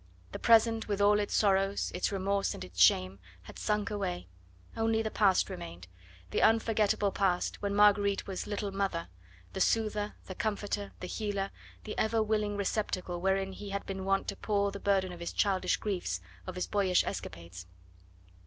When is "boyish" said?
16.65-17.03